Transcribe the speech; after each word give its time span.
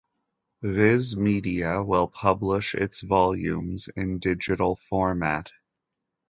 Viz 0.63 1.15
Media 1.15 1.83
will 1.83 2.07
publish 2.07 2.73
its 2.73 3.01
volumes 3.01 3.87
in 3.95 4.17
digital 4.17 4.75
format. 4.89 5.51